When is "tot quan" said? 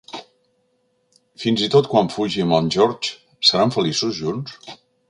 1.75-2.11